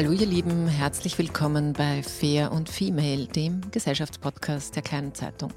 [0.00, 5.52] Hallo ihr Lieben, herzlich willkommen bei Fair und Female, dem Gesellschaftspodcast der kleinen Zeitung.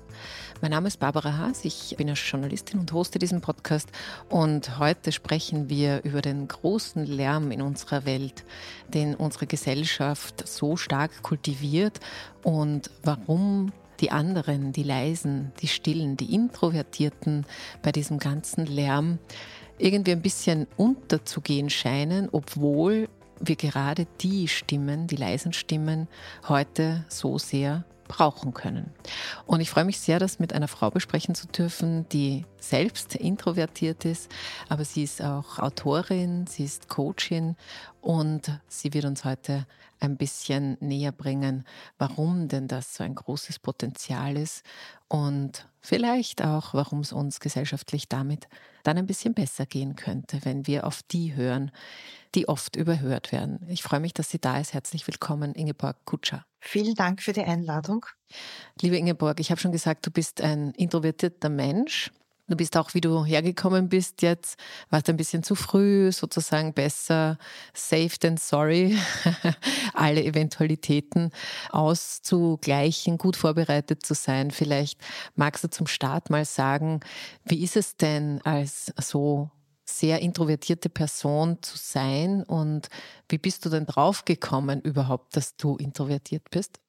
[0.62, 3.88] Mein Name ist Barbara Haas, ich bin Journalistin und hoste diesen Podcast.
[4.28, 8.44] Und heute sprechen wir über den großen Lärm in unserer Welt,
[8.94, 12.02] den unsere Gesellschaft so stark kultiviert
[12.44, 13.72] und warum
[14.02, 17.46] die anderen, die leisen, die stillen, die introvertierten
[17.82, 19.20] bei diesem ganzen Lärm
[19.78, 23.08] irgendwie ein bisschen unterzugehen scheinen, obwohl
[23.48, 26.08] wir gerade die Stimmen, die leisen Stimmen
[26.48, 28.92] heute so sehr brauchen können.
[29.46, 34.06] Und ich freue mich sehr, das mit einer Frau besprechen zu dürfen, die selbst introvertiert
[34.06, 34.30] ist,
[34.70, 37.56] aber sie ist auch Autorin, sie ist Coachin
[38.02, 39.66] und sie wird uns heute
[40.00, 41.66] ein bisschen näher bringen,
[41.98, 44.64] warum denn das so ein großes Potenzial ist
[45.08, 48.48] und vielleicht auch, warum es uns gesellschaftlich damit
[48.84, 51.72] dann ein bisschen besser gehen könnte, wenn wir auf die hören,
[52.36, 53.66] die oft überhört werden.
[53.70, 54.74] Ich freue mich, dass sie da ist.
[54.74, 56.46] Herzlich willkommen, Ingeborg Kutscher.
[56.60, 58.06] Vielen Dank für die Einladung.
[58.82, 62.12] Liebe Ingeborg, ich habe schon gesagt, du bist ein introvertierter Mensch.
[62.48, 64.60] Du bist auch, wie du hergekommen bist jetzt,
[64.90, 67.38] warst ein bisschen zu früh, sozusagen besser
[67.74, 68.98] safe than sorry,
[69.94, 71.32] alle Eventualitäten
[71.72, 74.52] auszugleichen, gut vorbereitet zu sein.
[74.52, 75.00] Vielleicht
[75.36, 77.00] magst du zum Start mal sagen,
[77.46, 79.50] wie ist es denn als so
[79.86, 82.90] sehr introvertierte Person zu sein und
[83.30, 86.80] wie bist du denn draufgekommen überhaupt, dass du introvertiert bist?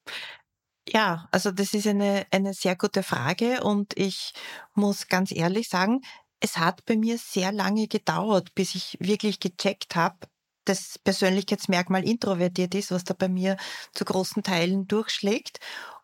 [0.89, 4.34] Ja, also das ist eine, eine sehr gute Frage und ich
[4.75, 6.03] muss ganz ehrlich sagen,
[6.41, 10.19] es hat bei mir sehr lange gedauert, bis ich wirklich gecheckt habe,
[10.67, 13.56] dass Persönlichkeitsmerkmal introvertiert ist, was da bei mir
[13.95, 15.58] zu großen Teilen durchschlägt.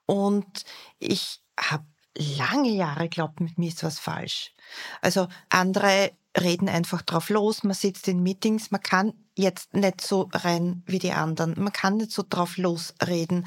[0.07, 0.65] Und
[0.99, 1.85] ich habe
[2.17, 4.55] lange Jahre glaubt, mit mir ist was falsch.
[5.03, 10.29] Also andere reden einfach drauf los, man sitzt in Meetings, man kann jetzt nicht so
[10.33, 13.47] rein wie die anderen, man kann nicht so drauf losreden.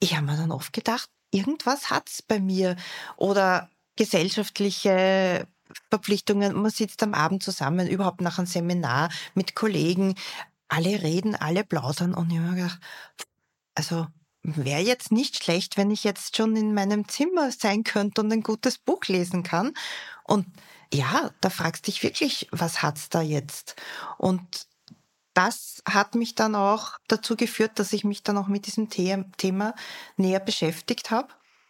[0.00, 2.76] Ich habe mir dann oft gedacht, irgendwas hat's bei mir.
[3.16, 5.46] Oder gesellschaftliche
[5.90, 10.14] Verpflichtungen, man sitzt am Abend zusammen, überhaupt nach einem Seminar mit Kollegen,
[10.68, 12.14] alle reden, alle plaudern.
[12.14, 12.80] Und ich habe mir gedacht,
[13.74, 14.06] also
[14.42, 18.42] wäre jetzt nicht schlecht, wenn ich jetzt schon in meinem Zimmer sein könnte und ein
[18.42, 19.72] gutes Buch lesen kann.
[20.24, 20.46] Und
[20.94, 23.74] ja, da fragst dich wirklich, was hat's da jetzt?
[24.16, 24.66] Und
[25.34, 29.74] das hat mich dann auch dazu geführt, dass ich mich dann auch mit diesem Thema
[30.16, 31.28] näher beschäftigt habe.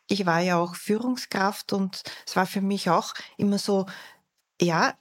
[0.08, 3.86] Ich war ja auch Führungskraft und es war für mich auch immer so,
[4.60, 4.94] ja,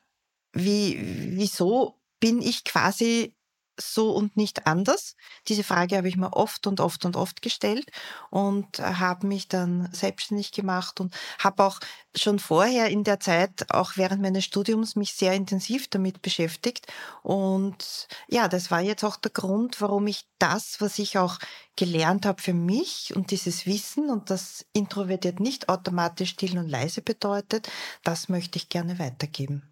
[0.53, 0.97] wie,
[1.35, 3.35] wieso bin ich quasi
[3.78, 5.16] so und nicht anders?
[5.47, 7.89] Diese Frage habe ich mir oft und oft und oft gestellt
[8.29, 11.79] und habe mich dann selbstständig gemacht und habe auch
[12.16, 16.88] schon vorher in der Zeit, auch während meines Studiums, mich sehr intensiv damit beschäftigt.
[17.23, 21.39] Und ja, das war jetzt auch der Grund, warum ich das, was ich auch
[21.75, 27.01] gelernt habe für mich und dieses Wissen und das introvertiert nicht automatisch still und leise
[27.01, 27.69] bedeutet,
[28.03, 29.63] das möchte ich gerne weitergeben.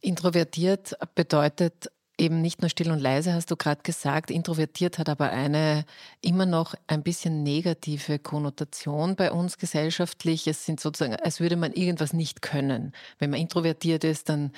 [0.00, 1.90] Introvertiert bedeutet
[2.22, 4.30] eben nicht nur still und leise, hast du gerade gesagt.
[4.30, 5.84] Introvertiert hat aber eine
[6.20, 10.46] immer noch ein bisschen negative Konnotation bei uns gesellschaftlich.
[10.46, 12.92] Es sind sozusagen, als würde man irgendwas nicht können.
[13.18, 14.52] Wenn man introvertiert ist, dann,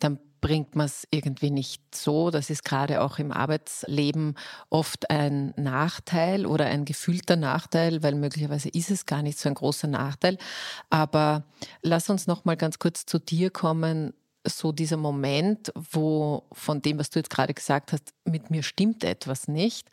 [0.00, 2.30] dann bringt man es irgendwie nicht so.
[2.30, 4.34] Das ist gerade auch im Arbeitsleben
[4.68, 9.54] oft ein Nachteil oder ein gefühlter Nachteil, weil möglicherweise ist es gar nicht so ein
[9.54, 10.38] großer Nachteil.
[10.90, 11.44] Aber
[11.82, 14.12] lass uns noch mal ganz kurz zu dir kommen
[14.46, 19.04] so dieser Moment, wo von dem, was du jetzt gerade gesagt hast, mit mir stimmt
[19.04, 19.88] etwas nicht,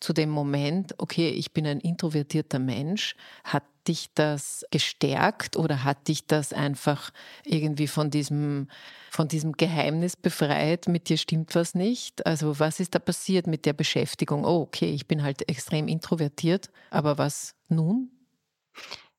[0.00, 6.08] zu dem Moment, okay, ich bin ein introvertierter Mensch, hat dich das gestärkt oder hat
[6.08, 7.10] dich das einfach
[7.44, 8.68] irgendwie von diesem,
[9.10, 12.26] von diesem Geheimnis befreit, mit dir stimmt was nicht?
[12.26, 14.44] Also was ist da passiert mit der Beschäftigung?
[14.44, 18.10] Oh, okay, ich bin halt extrem introvertiert, aber was nun?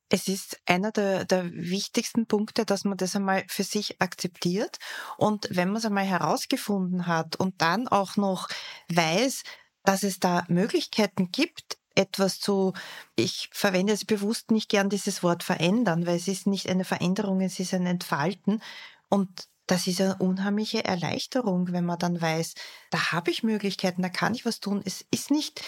[0.09, 4.77] Es ist einer der, der wichtigsten Punkte, dass man das einmal für sich akzeptiert.
[5.17, 8.47] Und wenn man es einmal herausgefunden hat und dann auch noch
[8.89, 9.43] weiß,
[9.83, 12.73] dass es da Möglichkeiten gibt, etwas zu,
[13.15, 17.41] ich verwende es bewusst nicht gern dieses Wort verändern, weil es ist nicht eine Veränderung,
[17.41, 18.61] es ist ein Entfalten.
[19.09, 22.55] Und das ist eine unheimliche Erleichterung, wenn man dann weiß,
[22.89, 24.81] da habe ich Möglichkeiten, da kann ich was tun.
[24.85, 25.61] Es ist nicht,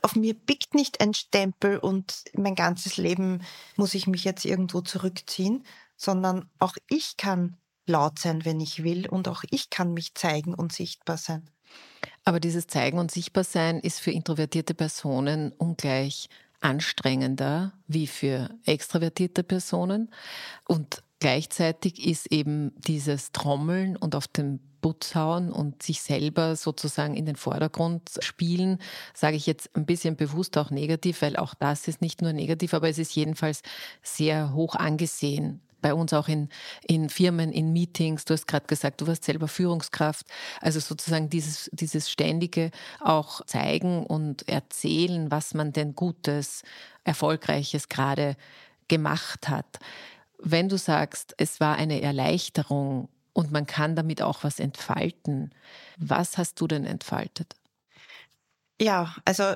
[0.00, 3.42] auf mir biegt nicht ein Stempel und mein ganzes Leben
[3.76, 5.64] muss ich mich jetzt irgendwo zurückziehen,
[5.96, 7.56] sondern auch ich kann
[7.86, 11.48] laut sein, wenn ich will und auch ich kann mich zeigen und sichtbar sein.
[12.24, 16.28] Aber dieses Zeigen und Sichtbarsein ist für introvertierte Personen ungleich
[16.60, 20.10] anstrengender wie für extravertierte Personen.
[20.66, 27.14] Und Gleichzeitig ist eben dieses Trommeln und auf den Putz hauen und sich selber sozusagen
[27.14, 28.80] in den Vordergrund spielen,
[29.14, 32.74] sage ich jetzt ein bisschen bewusst auch negativ, weil auch das ist nicht nur negativ,
[32.74, 33.62] aber es ist jedenfalls
[34.02, 36.48] sehr hoch angesehen bei uns auch in,
[36.88, 38.24] in Firmen, in Meetings.
[38.24, 40.26] Du hast gerade gesagt, du warst selber Führungskraft.
[40.60, 46.64] Also sozusagen dieses, dieses ständige auch zeigen und erzählen, was man denn Gutes,
[47.04, 48.34] Erfolgreiches gerade
[48.88, 49.78] gemacht hat.
[50.44, 55.54] Wenn du sagst, es war eine Erleichterung und man kann damit auch was entfalten,
[55.96, 57.54] was hast du denn entfaltet?
[58.80, 59.54] Ja, also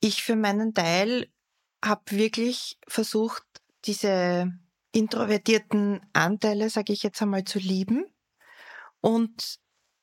[0.00, 1.28] ich für meinen Teil
[1.84, 3.44] habe wirklich versucht,
[3.84, 4.52] diese
[4.92, 8.06] introvertierten Anteile, sage ich jetzt einmal, zu lieben.
[9.00, 9.58] Und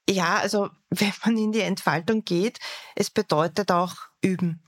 [0.10, 2.60] ja, also wenn man in die Entfaltung geht,
[2.96, 4.64] es bedeutet auch üben.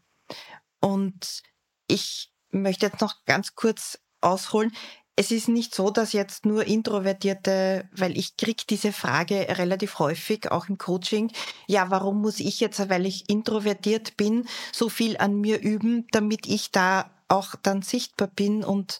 [0.80, 1.42] Und
[1.88, 4.75] ich möchte jetzt noch ganz kurz ausholen.
[5.18, 10.52] Es ist nicht so, dass jetzt nur Introvertierte, weil ich krieg diese Frage relativ häufig,
[10.52, 11.32] auch im Coaching,
[11.68, 16.48] ja, warum muss ich jetzt, weil ich introvertiert bin, so viel an mir üben, damit
[16.48, 19.00] ich da auch dann sichtbar bin und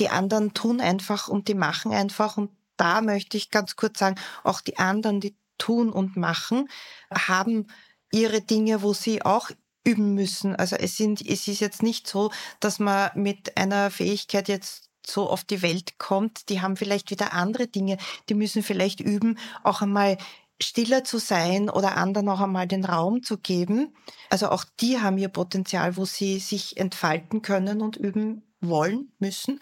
[0.00, 2.36] die anderen tun einfach und die machen einfach.
[2.36, 6.68] Und da möchte ich ganz kurz sagen, auch die anderen, die tun und machen,
[7.10, 7.68] haben
[8.10, 9.50] ihre Dinge, wo sie auch
[9.84, 10.56] üben müssen.
[10.56, 12.30] Also es sind, es ist jetzt nicht so,
[12.60, 17.32] dass man mit einer Fähigkeit jetzt so auf die Welt kommt, die haben vielleicht wieder
[17.32, 20.18] andere Dinge, die müssen vielleicht üben, auch einmal
[20.60, 23.94] stiller zu sein oder anderen auch einmal den Raum zu geben.
[24.30, 29.60] Also auch die haben ihr Potenzial, wo sie sich entfalten können und üben wollen, müssen.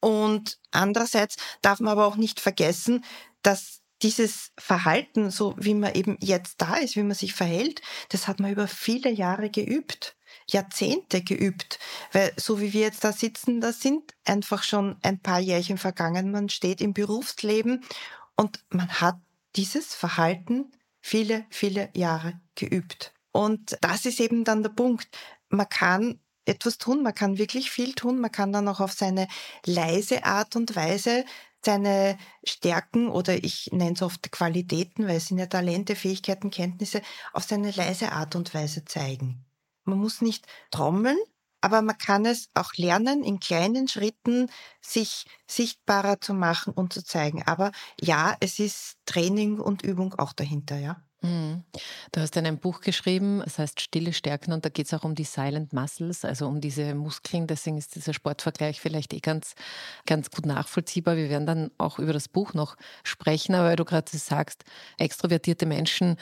[0.00, 3.04] Und andererseits darf man aber auch nicht vergessen,
[3.42, 8.28] dass dieses Verhalten, so wie man eben jetzt da ist, wie man sich verhält, das
[8.28, 10.14] hat man über viele Jahre geübt.
[10.50, 11.78] Jahrzehnte geübt.
[12.12, 16.30] Weil so wie wir jetzt da sitzen, da sind einfach schon ein paar Jährchen vergangen.
[16.30, 17.84] Man steht im Berufsleben
[18.36, 19.18] und man hat
[19.56, 23.12] dieses Verhalten viele, viele Jahre geübt.
[23.32, 25.08] Und das ist eben dann der Punkt.
[25.48, 29.28] Man kann etwas tun, man kann wirklich viel tun, man kann dann auch auf seine
[29.66, 31.24] leise Art und Weise
[31.64, 37.02] seine Stärken oder ich nenne es oft Qualitäten, weil es sind ja Talente, Fähigkeiten, Kenntnisse,
[37.32, 39.44] auf seine leise Art und Weise zeigen.
[39.88, 41.18] Man muss nicht trommeln,
[41.60, 44.50] aber man kann es auch lernen, in kleinen Schritten
[44.80, 47.42] sich sichtbarer zu machen und zu zeigen.
[47.46, 51.02] Aber ja, es ist Training und Übung auch dahinter, ja.
[51.20, 51.64] Mhm.
[52.12, 55.02] Du hast in einem Buch geschrieben, das heißt Stille Stärken und da geht es auch
[55.02, 57.48] um die Silent Muscles, also um diese Muskeln.
[57.48, 59.54] Deswegen ist dieser Sportvergleich vielleicht eh ganz,
[60.06, 61.16] ganz gut nachvollziehbar.
[61.16, 64.64] Wir werden dann auch über das Buch noch sprechen, aber weil du gerade sagst,
[64.96, 66.18] extrovertierte Menschen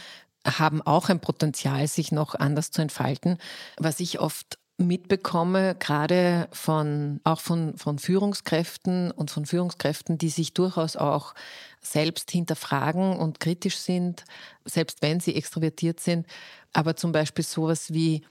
[0.46, 3.38] haben auch ein Potenzial, sich noch anders zu entfalten.
[3.78, 10.52] Was ich oft mitbekomme, gerade von, auch von, von Führungskräften und von Führungskräften, die sich
[10.52, 11.34] durchaus auch
[11.80, 14.24] selbst hinterfragen und kritisch sind,
[14.64, 16.26] selbst wenn sie extrovertiert sind,
[16.72, 18.22] aber zum Beispiel sowas wie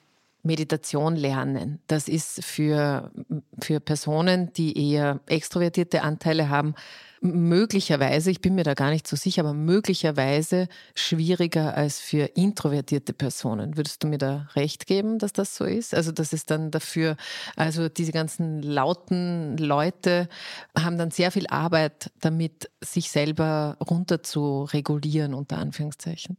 [0.43, 1.79] Meditation lernen.
[1.87, 3.11] Das ist für,
[3.59, 6.75] für Personen, die eher extrovertierte Anteile haben,
[7.25, 13.13] möglicherweise, ich bin mir da gar nicht so sicher, aber möglicherweise schwieriger als für introvertierte
[13.13, 13.77] Personen.
[13.77, 15.93] Würdest du mir da recht geben, dass das so ist?
[15.93, 17.17] Also, dass es dann dafür,
[17.55, 20.29] also diese ganzen lauten Leute
[20.77, 26.37] haben dann sehr viel Arbeit damit, sich selber runter zu regulieren, unter Anführungszeichen.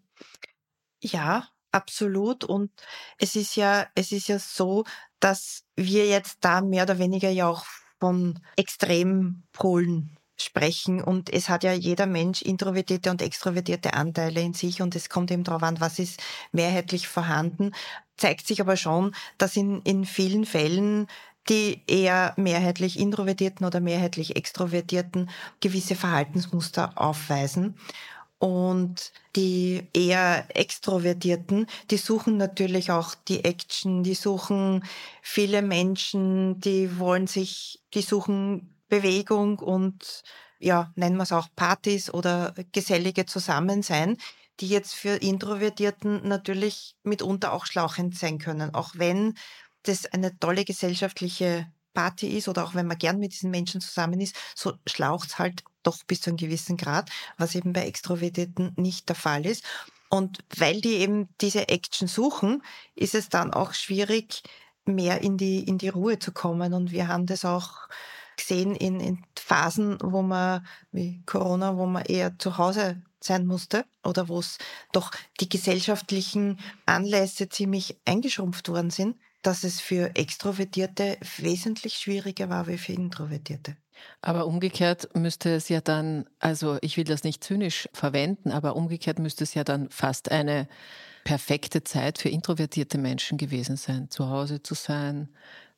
[1.03, 2.43] Ja, Absolut.
[2.45, 2.71] Und
[3.19, 4.85] es ist ja, es ist ja so,
[5.21, 7.67] dass wir jetzt da mehr oder weniger ja auch
[8.01, 14.83] von Extrempolen sprechen und es hat ja jeder Mensch introvertierte und extrovertierte Anteile in sich
[14.83, 17.73] und es kommt eben darauf an, was ist mehrheitlich vorhanden.
[18.17, 21.07] Zeigt sich aber schon, dass in, in vielen Fällen
[21.49, 27.77] die eher mehrheitlich introvertierten oder mehrheitlich extrovertierten gewisse Verhaltensmuster aufweisen.
[28.39, 34.85] Und die eher Extrovertierten, die suchen natürlich auch die Action, die suchen
[35.23, 40.23] viele Menschen, die wollen sich, die suchen Bewegung und
[40.59, 44.17] ja, nennen wir es auch Partys oder gesellige Zusammensein,
[44.61, 48.75] die jetzt für Introvertierten natürlich mitunter auch schlauchend sein können.
[48.75, 49.35] Auch wenn
[49.83, 54.21] das eine tolle gesellschaftliche Party ist oder auch wenn man gern mit diesen Menschen zusammen
[54.21, 59.09] ist, so schlaucht's halt doch bis zu einem gewissen Grad, was eben bei Extrovertierten nicht
[59.09, 59.65] der Fall ist.
[60.09, 62.63] Und weil die eben diese Action suchen,
[62.95, 64.43] ist es dann auch schwierig,
[64.85, 66.73] mehr in die, in die Ruhe zu kommen.
[66.73, 67.89] Und wir haben das auch
[68.37, 73.85] gesehen in, in Phasen, wo man, wie Corona, wo man eher zu Hause sein musste
[74.05, 74.59] oder wo es
[74.93, 79.17] doch die gesellschaftlichen Anlässe ziemlich eingeschrumpft worden sind
[79.47, 83.77] dass es für Extrovertierte wesentlich schwieriger war wie für Introvertierte.
[84.21, 89.21] Aber umgekehrt müsste es ja dann, also ich will das nicht zynisch verwenden, aber umgekehrt
[89.21, 90.69] müsste es ja dann fast eine
[91.25, 95.29] perfekte Zeit für introvertierte Menschen gewesen sein, zu Hause zu sein,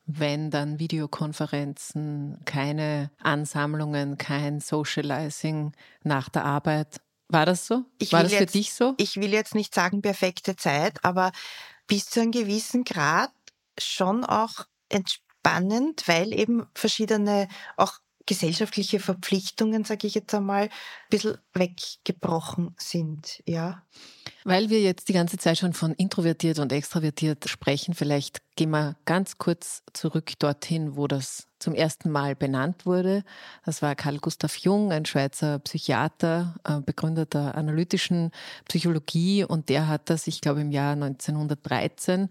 [0.08, 5.72] wenn dann Videokonferenzen, keine Ansammlungen, kein Socializing
[6.02, 7.00] nach der Arbeit.
[7.28, 7.84] War das so?
[7.98, 8.94] Ich War das jetzt, für dich so?
[8.96, 11.30] Ich will jetzt nicht sagen perfekte Zeit, aber
[11.86, 13.30] bis zu einem gewissen Grad
[13.78, 17.98] schon auch entspannend, weil eben verschiedene auch
[18.28, 20.70] gesellschaftliche Verpflichtungen, sage ich jetzt einmal, ein
[21.08, 23.82] bisschen weggebrochen sind, ja.
[24.44, 28.96] Weil wir jetzt die ganze Zeit schon von introvertiert und extravertiert sprechen, vielleicht gehen wir
[29.04, 33.22] ganz kurz zurück dorthin, wo das zum ersten Mal benannt wurde.
[33.64, 38.32] Das war Carl Gustav Jung, ein Schweizer Psychiater, äh, Begründer der analytischen
[38.68, 39.44] Psychologie.
[39.44, 42.30] Und der hat das, ich glaube im Jahr 1913,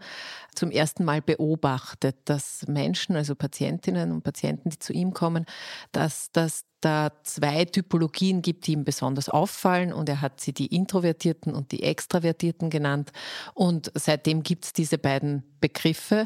[0.56, 5.46] zum ersten Mal beobachtet, dass Menschen, also Patientinnen und Patienten, die zu ihm kommen,
[5.94, 9.94] dass das da zwei Typologien gibt, die ihm besonders auffallen.
[9.94, 13.12] Und er hat sie die Introvertierten und die Extravertierten genannt.
[13.54, 16.17] Und seitdem gibt es diese beiden Begriffe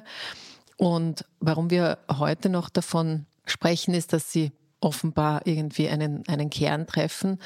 [0.77, 6.87] und warum wir heute noch davon sprechen, ist, dass sie offenbar irgendwie einen, einen Kern
[6.87, 7.39] treffen,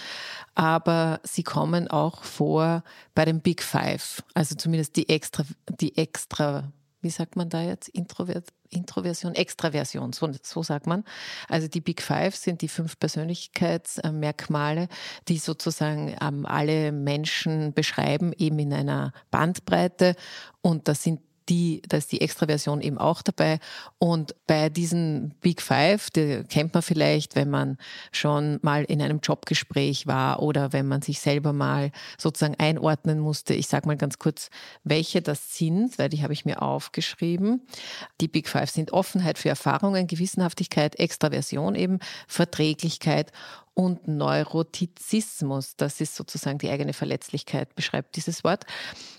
[0.53, 2.83] aber sie kommen auch vor
[3.13, 5.43] bei den Big Five, also zumindest die extra,
[5.79, 6.71] die extra
[7.05, 11.05] wie sagt man da jetzt, Introvert, Introversion, Extraversion, so, so sagt man.
[11.47, 14.87] Also die Big Five sind die fünf Persönlichkeitsmerkmale,
[15.27, 20.15] die sozusagen ähm, alle Menschen beschreiben, eben in einer Bandbreite.
[20.61, 23.59] Und das sind die, da ist die Extraversion eben auch dabei.
[23.97, 27.77] Und bei diesen Big Five, die kennt man vielleicht, wenn man
[28.11, 33.53] schon mal in einem Jobgespräch war oder wenn man sich selber mal sozusagen einordnen musste.
[33.53, 34.49] Ich sage mal ganz kurz,
[34.83, 37.61] welche das sind, weil die habe ich mir aufgeschrieben.
[38.21, 43.31] Die Big Five sind Offenheit für Erfahrungen, Gewissenhaftigkeit, Extraversion eben, Verträglichkeit
[43.75, 45.75] und Neurotizismus.
[45.75, 48.65] Das ist sozusagen die eigene Verletzlichkeit, beschreibt dieses Wort.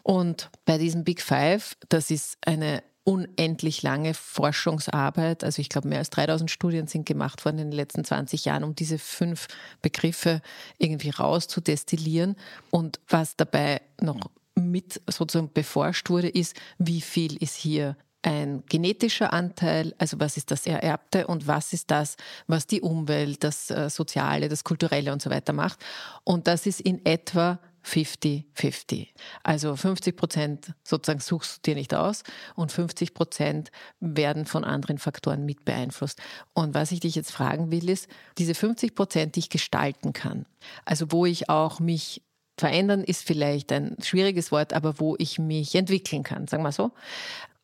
[0.03, 5.45] Und bei diesem Big Five, das ist eine unendlich lange Forschungsarbeit.
[5.45, 8.65] Also ich glaube, mehr als 3000 Studien sind gemacht worden in den letzten 20 Jahren,
[8.65, 9.47] um diese fünf
[9.81, 10.41] Begriffe
[10.79, 12.35] irgendwie rauszudestillieren.
[12.71, 17.97] Und was dabei noch mit sozusagen beforscht wurde, ist, wie viel ist hier
[18.27, 22.17] ein genetischer Anteil, also was ist das Ererbte und was ist das,
[22.49, 25.79] was die Umwelt, das äh, Soziale, das Kulturelle und so weiter macht.
[26.25, 29.11] Und das ist in etwa 50-50.
[29.45, 32.25] Also 50 Prozent sozusagen suchst du dir nicht aus
[32.57, 36.21] und 50 Prozent werden von anderen Faktoren mit beeinflusst.
[36.53, 40.47] Und was ich dich jetzt fragen will, ist, diese 50 Prozent, die ich gestalten kann,
[40.85, 42.23] also wo ich auch mich
[42.59, 46.91] verändern ist vielleicht ein schwieriges Wort, aber wo ich mich entwickeln kann, sagen wir so.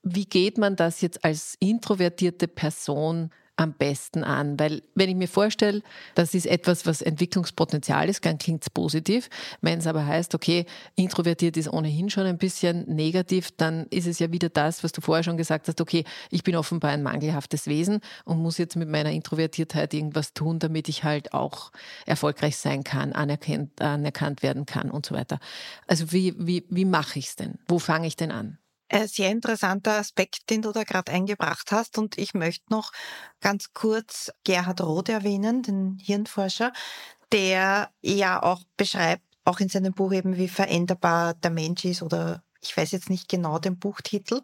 [0.02, 4.58] Wie geht man das jetzt als introvertierte Person am besten an?
[4.58, 5.82] Weil wenn ich mir vorstelle,
[6.16, 9.28] das ist etwas, was Entwicklungspotenzial ist, dann klingt es positiv.
[9.60, 10.66] Wenn es aber heißt, okay,
[10.96, 15.00] introvertiert ist ohnehin schon ein bisschen negativ, dann ist es ja wieder das, was du
[15.00, 18.88] vorher schon gesagt hast, okay, ich bin offenbar ein mangelhaftes Wesen und muss jetzt mit
[18.88, 21.70] meiner Introvertiertheit irgendwas tun, damit ich halt auch
[22.06, 25.38] erfolgreich sein kann, anerkannt, anerkannt werden kann und so weiter.
[25.86, 27.60] Also wie, wie, wie mache ich es denn?
[27.68, 28.58] Wo fange ich denn an?
[28.92, 31.96] Ein sehr interessanter Aspekt, den du da gerade eingebracht hast.
[31.96, 32.92] Und ich möchte noch
[33.40, 36.72] ganz kurz Gerhard Roth erwähnen, den Hirnforscher,
[37.32, 42.42] der ja auch beschreibt, auch in seinem Buch eben, wie veränderbar der Mensch ist oder
[42.60, 44.42] ich weiß jetzt nicht genau den Buchtitel.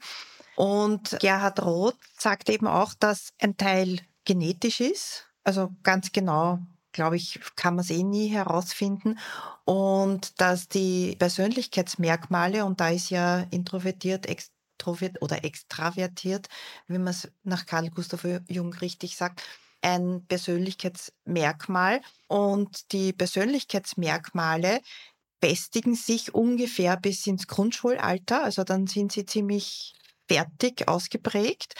[0.57, 6.59] Und Gerhard Roth sagt eben auch, dass ein Teil genetisch ist, also ganz genau
[6.93, 9.19] glaube ich, kann man es eh nie herausfinden.
[9.65, 16.49] Und dass die Persönlichkeitsmerkmale, und da ist ja introvertiert, extrovertiert oder extravertiert,
[16.87, 19.43] wie man es nach Karl Gustav Jung richtig sagt,
[19.83, 22.01] ein Persönlichkeitsmerkmal.
[22.29, 24.81] Und die Persönlichkeitsmerkmale
[25.43, 28.45] festigen sich ungefähr bis ins Grundschulalter.
[28.45, 29.95] Also dann sind sie ziemlich
[30.29, 31.75] fertig ausgeprägt.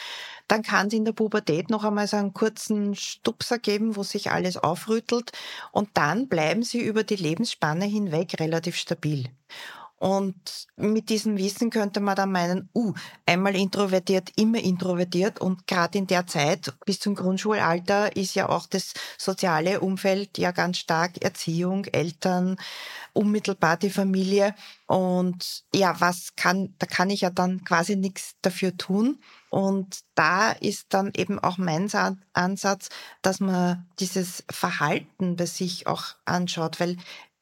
[0.47, 4.31] Dann kann es in der Pubertät noch einmal so einen kurzen Stupser geben, wo sich
[4.31, 5.31] alles aufrüttelt.
[5.71, 9.29] Und dann bleiben sie über die Lebensspanne hinweg relativ stabil.
[9.99, 12.93] Und mit diesem Wissen könnte man dann meinen, uh,
[13.25, 15.41] einmal introvertiert, immer introvertiert.
[15.41, 20.51] Und gerade in der Zeit bis zum Grundschulalter ist ja auch das soziale Umfeld ja
[20.51, 22.55] ganz stark Erziehung, Eltern,
[23.11, 24.55] unmittelbar die Familie.
[24.87, 29.19] Und ja, was kann, da kann ich ja dann quasi nichts dafür tun.
[29.49, 31.89] Und da ist dann eben auch mein
[32.31, 32.87] Ansatz,
[33.21, 36.95] dass man dieses Verhalten bei sich auch anschaut, weil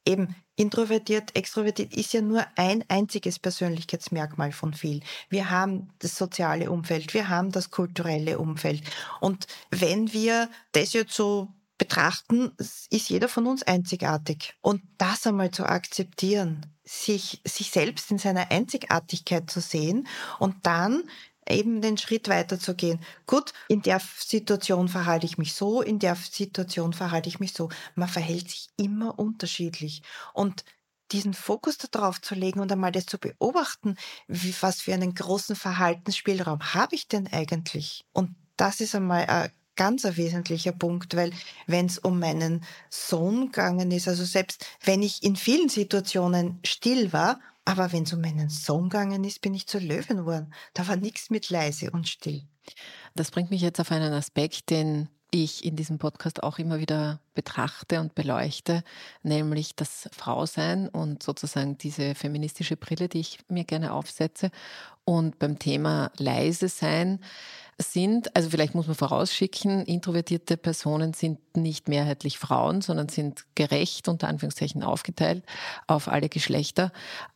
[0.05, 5.03] eben introvertiert, extrovertiert ist ja nur ein einziges Persönlichkeitsmerkmal von vielen.
[5.29, 8.81] Wir haben das soziale Umfeld, wir haben das kulturelle Umfeld.
[9.21, 11.47] Und wenn wir das jetzt so
[11.77, 14.55] betrachten, ist jeder von uns einzigartig.
[14.61, 20.07] Und das einmal zu akzeptieren, sich, sich selbst in seiner Einzigartigkeit zu sehen
[20.39, 21.03] und dann
[21.49, 22.99] eben den Schritt weiterzugehen.
[23.25, 27.69] Gut, in der Situation verhalte ich mich so, in der Situation verhalte ich mich so.
[27.95, 30.01] Man verhält sich immer unterschiedlich.
[30.33, 30.63] Und
[31.11, 33.95] diesen Fokus darauf zu legen und einmal das zu beobachten,
[34.27, 38.05] wie, was für einen großen Verhaltensspielraum habe ich denn eigentlich?
[38.11, 41.31] Und das ist einmal ein ganz ein wesentlicher Punkt, weil
[41.67, 47.13] wenn es um meinen Sohn gegangen ist, also selbst wenn ich in vielen Situationen still
[47.13, 50.53] war, aber wenn es um meinen Sohn gegangen ist, bin ich zur Löwen geworden.
[50.73, 52.47] Da war nichts mit leise und still.
[53.13, 57.19] Das bringt mich jetzt auf einen Aspekt, den ich in diesem Podcast auch immer wieder
[57.33, 58.83] betrachte und beleuchte,
[59.23, 64.51] nämlich das Frausein und sozusagen diese feministische Brille, die ich mir gerne aufsetze.
[65.05, 67.19] Und beim Thema leise sein
[67.77, 74.07] sind, also vielleicht muss man vorausschicken, introvertierte Personen sind nicht mehrheitlich Frauen, sondern sind gerecht
[74.07, 75.43] unter Anführungszeichen aufgeteilt
[75.85, 76.91] auf alle Geschlechter.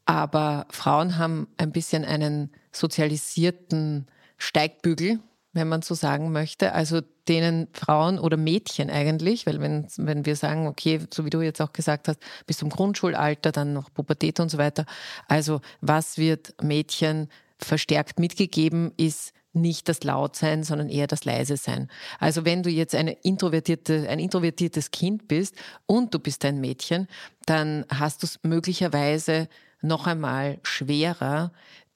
[0.05, 4.07] Aber Frauen haben ein bisschen einen sozialisierten
[4.38, 5.19] Steigbügel,
[5.53, 6.74] wenn man so sagen möchte.
[6.74, 11.41] Also denen Frauen oder Mädchen eigentlich, weil wenn, wenn wir sagen, okay, so wie du
[11.41, 14.86] jetzt auch gesagt hast, bis zum Grundschulalter, dann noch Pubertät und so weiter.
[15.27, 17.27] Also was wird Mädchen
[17.58, 21.89] verstärkt mitgegeben, ist nicht das Lautsein, sondern eher das Leise sein.
[22.20, 25.55] Also wenn du jetzt eine introvertierte, ein introvertiertes Kind bist
[25.86, 27.08] und du bist ein Mädchen,
[27.46, 29.50] dann hast du es möglicherweise
[29.81, 31.51] noch einmal schwerer,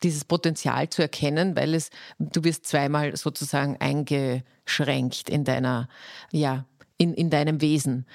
[0.06, 5.90] dieses Potenzial zu erkennen, weil es, du wirst zweimal sozusagen eingeschränkt in deiner,
[6.32, 6.66] ja,
[6.98, 8.06] in, in deinem Wesen.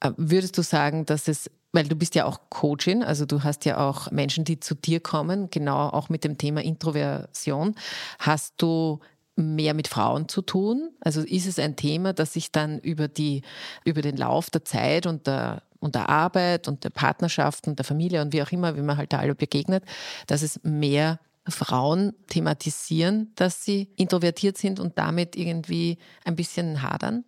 [0.00, 3.64] Äh, würdest du sagen, dass es weil du bist ja auch Coachin, also du hast
[3.64, 7.76] ja auch Menschen, die zu dir kommen, genau auch mit dem Thema Introversion.
[8.18, 8.98] Hast du
[9.36, 10.90] mehr mit Frauen zu tun?
[11.00, 13.42] Also ist es ein Thema, das sich dann über die,
[13.84, 17.84] über den Lauf der Zeit und der, und der Arbeit und der Partnerschaft und der
[17.84, 19.84] Familie und wie auch immer, wie man halt da alle begegnet,
[20.26, 27.24] dass es mehr Frauen thematisieren, dass sie introvertiert sind und damit irgendwie ein bisschen hadern?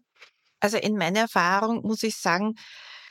[0.61, 2.55] Also in meiner Erfahrung muss ich sagen,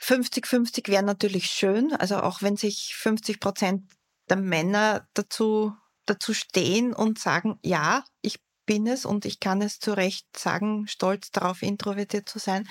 [0.02, 3.92] 50-50 wäre natürlich schön, also auch wenn sich 50 Prozent
[4.28, 5.72] der Männer dazu,
[6.06, 8.36] dazu stehen und sagen, ja, ich
[8.66, 12.68] bin es und ich kann es zu Recht sagen, stolz darauf, introvertiert zu sein.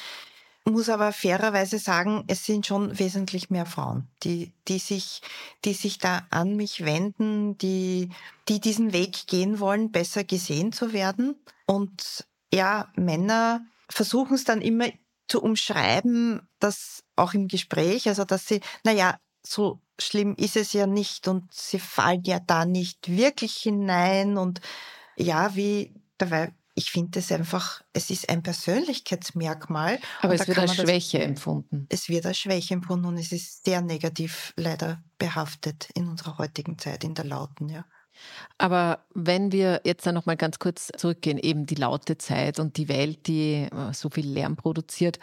[0.64, 5.22] Muss aber fairerweise sagen, es sind schon wesentlich mehr Frauen, die, die sich,
[5.66, 8.10] die sich da an mich wenden, die,
[8.48, 11.36] die diesen Weg gehen wollen, besser gesehen zu werden.
[11.66, 14.90] Und ja, Männer versuchen es dann immer
[15.28, 20.86] zu umschreiben, dass auch im Gespräch, also dass sie, naja, so schlimm ist es ja
[20.86, 24.62] nicht und sie fallen ja da nicht wirklich hinein und
[25.16, 30.00] ja, wie dabei, ich finde es einfach, es ist ein Persönlichkeitsmerkmal.
[30.22, 31.86] Aber es wird als Schwäche das, empfunden.
[31.90, 36.80] Es wird als Schwäche empfunden und es ist sehr negativ leider behaftet in unserer heutigen
[36.80, 37.86] Zeit, in der Lauten, ja.
[38.58, 42.88] Aber wenn wir jetzt dann nochmal ganz kurz zurückgehen, eben die laute Zeit und die
[42.88, 45.18] Welt, die äh, so viel Lärm produziert.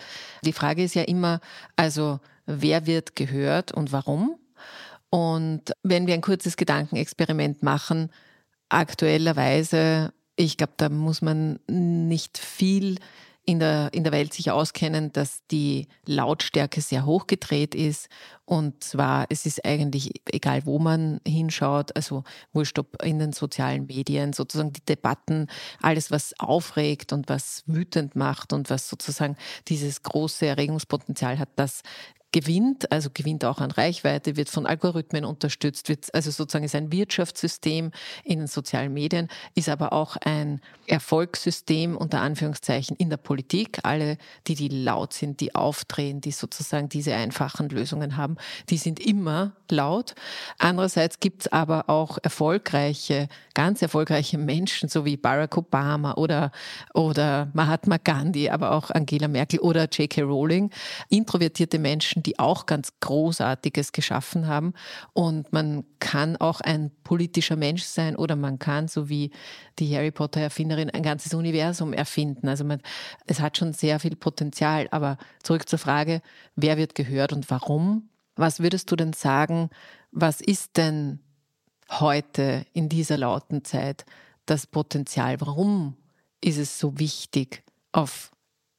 [0.44, 1.40] Die Frage ist ja immer,
[1.76, 4.38] also wer wird gehört und warum?
[5.10, 8.10] Und wenn wir ein kurzes Gedankenexperiment machen,
[8.68, 12.98] aktuellerweise, ich glaube, da muss man nicht viel
[13.44, 18.08] in der, in der Welt sich auskennen, dass die Lautstärke sehr hoch gedreht ist.
[18.44, 23.86] Und zwar, es ist eigentlich egal, wo man hinschaut, also wurscht ob in den sozialen
[23.86, 25.48] Medien, sozusagen die Debatten,
[25.80, 31.82] alles, was aufregt und was wütend macht und was sozusagen dieses große Erregungspotenzial hat, das
[32.32, 36.92] gewinnt, also gewinnt auch an Reichweite, wird von Algorithmen unterstützt, wird also sozusagen ist ein
[36.92, 37.90] Wirtschaftssystem
[38.24, 43.78] in den sozialen Medien, ist aber auch ein Erfolgssystem unter Anführungszeichen in der Politik.
[43.82, 48.36] Alle, die die laut sind, die aufdrehen, die sozusagen diese einfachen Lösungen haben,
[48.68, 50.14] die sind immer laut.
[50.58, 56.52] Andererseits gibt es aber auch erfolgreiche, ganz erfolgreiche Menschen, so wie Barack Obama oder,
[56.94, 60.22] oder Mahatma Gandhi, aber auch Angela Merkel oder J.K.
[60.22, 60.70] Rowling,
[61.08, 64.74] introvertierte Menschen, Menschen, die auch ganz Großartiges geschaffen haben.
[65.12, 69.30] Und man kann auch ein politischer Mensch sein oder man kann, so wie
[69.78, 72.48] die Harry Potter-Erfinderin, ein ganzes Universum erfinden.
[72.48, 72.80] Also man,
[73.26, 74.88] es hat schon sehr viel Potenzial.
[74.90, 76.20] Aber zurück zur Frage,
[76.56, 78.08] wer wird gehört und warum?
[78.36, 79.70] Was würdest du denn sagen,
[80.12, 81.20] was ist denn
[81.90, 84.04] heute in dieser lauten Zeit
[84.46, 85.40] das Potenzial?
[85.40, 85.96] Warum
[86.40, 88.30] ist es so wichtig, auf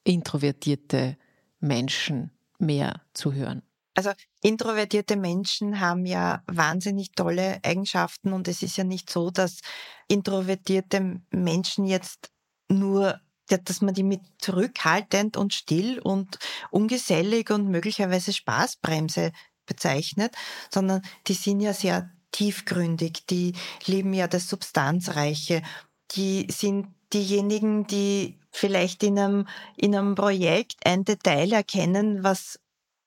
[0.06, 1.18] introvertierte
[1.60, 3.64] Menschen mehr zu hören?
[3.96, 9.60] Also introvertierte Menschen haben ja wahnsinnig tolle Eigenschaften und es ist ja nicht so, dass
[10.08, 12.32] introvertierte Menschen jetzt
[12.70, 13.20] nur
[13.58, 16.38] dass man die mit zurückhaltend und still und
[16.70, 19.32] ungesellig und möglicherweise Spaßbremse
[19.66, 20.36] bezeichnet,
[20.72, 23.54] sondern die sind ja sehr tiefgründig, die
[23.86, 25.64] lieben ja das Substanzreiche,
[26.12, 32.60] die sind diejenigen, die vielleicht in einem, in einem Projekt ein Detail erkennen, was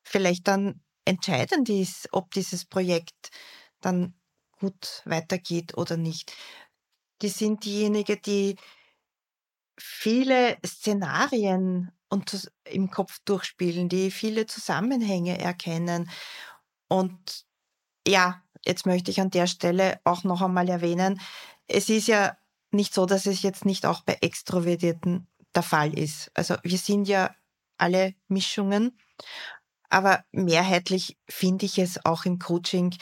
[0.03, 3.31] vielleicht dann entscheidend ist, ob dieses Projekt
[3.81, 4.15] dann
[4.59, 6.33] gut weitergeht oder nicht.
[7.23, 8.57] Die sind diejenigen, die
[9.79, 16.11] viele Szenarien und im Kopf durchspielen, die viele Zusammenhänge erkennen.
[16.89, 17.45] Und
[18.07, 21.21] ja, jetzt möchte ich an der Stelle auch noch einmal erwähnen,
[21.67, 22.37] es ist ja
[22.73, 26.31] nicht so, dass es jetzt nicht auch bei Extrovertierten der Fall ist.
[26.35, 27.35] Also wir sind ja
[27.77, 28.99] alle Mischungen,
[29.91, 32.95] aber mehrheitlich finde ich es auch im Coaching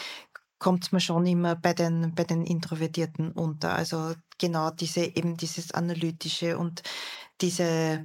[0.61, 3.75] kommt mir schon immer bei den, bei den Introvertierten unter.
[3.75, 6.83] Also genau diese, eben dieses Analytische und
[7.41, 8.05] diese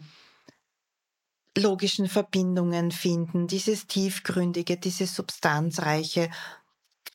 [1.57, 6.29] logischen Verbindungen finden, dieses Tiefgründige, dieses Substanzreiche,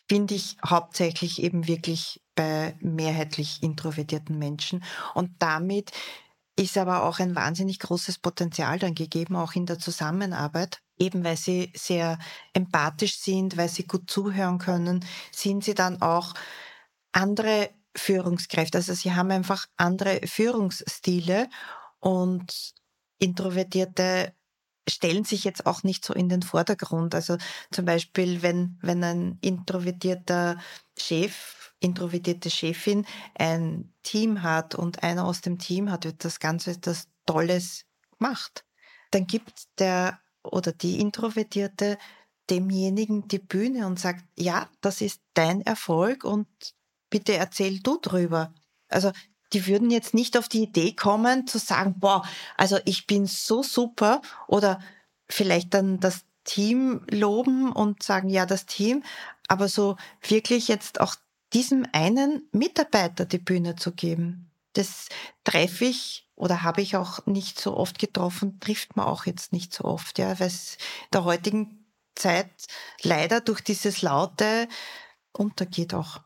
[0.08, 4.82] finde ich hauptsächlich eben wirklich bei mehrheitlich introvertierten Menschen.
[5.14, 5.90] Und damit
[6.56, 10.80] ist aber auch ein wahnsinnig großes Potenzial dann gegeben, auch in der Zusammenarbeit.
[10.98, 12.18] Eben weil sie sehr
[12.54, 16.32] empathisch sind, weil sie gut zuhören können, sind sie dann auch
[17.12, 18.78] andere Führungskräfte.
[18.78, 21.46] Also sie haben einfach andere Führungsstile
[21.98, 22.72] und
[23.18, 24.32] Introvertierte
[24.88, 27.14] stellen sich jetzt auch nicht so in den Vordergrund.
[27.14, 27.36] Also
[27.70, 30.58] zum Beispiel, wenn, wenn ein introvertierter
[30.98, 37.08] Chef introvertierte Chefin ein Team hat und einer aus dem Team hat das Ganze etwas
[37.26, 37.84] Tolles
[38.18, 38.64] gemacht,
[39.10, 41.98] dann gibt der oder die Introvertierte
[42.48, 46.48] demjenigen die Bühne und sagt, ja, das ist dein Erfolg und
[47.08, 48.52] bitte erzähl du drüber.
[48.88, 49.12] Also
[49.52, 53.62] die würden jetzt nicht auf die Idee kommen zu sagen, boah, also ich bin so
[53.62, 54.80] super oder
[55.28, 59.02] vielleicht dann das Team loben und sagen, ja, das Team,
[59.48, 61.16] aber so wirklich jetzt auch
[61.52, 64.50] diesem einen Mitarbeiter die Bühne zu geben.
[64.74, 65.08] Das
[65.44, 69.74] treffe ich oder habe ich auch nicht so oft getroffen, trifft man auch jetzt nicht
[69.74, 70.78] so oft, ja, weil es
[71.12, 72.50] der heutigen Zeit
[73.02, 74.68] leider durch dieses Laute
[75.32, 76.20] untergeht auch.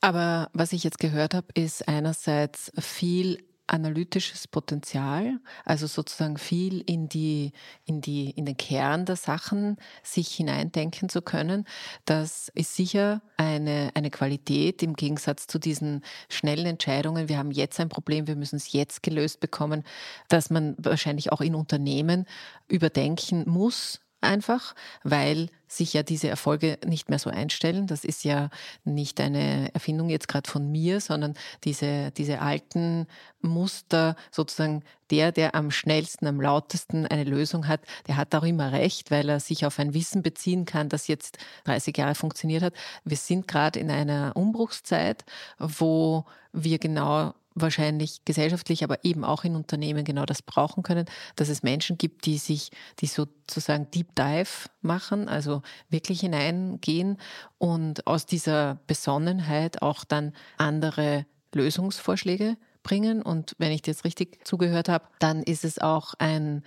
[0.00, 7.08] Aber was ich jetzt gehört habe, ist einerseits viel analytisches Potenzial, also sozusagen viel in
[7.08, 7.52] die,
[7.86, 11.64] in die, in den Kern der Sachen sich hineindenken zu können.
[12.04, 17.28] Das ist sicher eine, eine Qualität im Gegensatz zu diesen schnellen Entscheidungen.
[17.28, 19.82] Wir haben jetzt ein Problem, wir müssen es jetzt gelöst bekommen,
[20.28, 22.26] dass man wahrscheinlich auch in Unternehmen
[22.68, 27.86] überdenken muss, einfach, weil sich ja diese Erfolge nicht mehr so einstellen.
[27.86, 28.50] Das ist ja
[28.84, 31.34] nicht eine Erfindung jetzt gerade von mir, sondern
[31.64, 33.06] diese, diese alten
[33.40, 38.72] Muster, sozusagen der, der am schnellsten, am lautesten eine Lösung hat, der hat auch immer
[38.72, 42.74] recht, weil er sich auf ein Wissen beziehen kann, das jetzt 30 Jahre funktioniert hat.
[43.04, 45.24] Wir sind gerade in einer Umbruchszeit,
[45.58, 51.48] wo wir genau wahrscheinlich gesellschaftlich, aber eben auch in Unternehmen genau das brauchen können, dass
[51.48, 57.18] es Menschen gibt, die sich, die sozusagen Deep Dive machen, also wirklich hineingehen
[57.58, 63.22] und aus dieser Besonnenheit auch dann andere Lösungsvorschläge bringen.
[63.22, 66.64] Und wenn ich dir jetzt richtig zugehört habe, dann ist es auch ein,